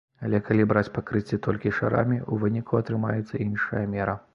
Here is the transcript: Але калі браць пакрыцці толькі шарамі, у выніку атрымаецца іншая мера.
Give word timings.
Але 0.27 0.37
калі 0.47 0.65
браць 0.71 0.91
пакрыцці 0.95 1.39
толькі 1.49 1.75
шарамі, 1.83 2.21
у 2.33 2.43
выніку 2.45 2.83
атрымаецца 2.85 3.33
іншая 3.51 3.89
мера. 3.99 4.23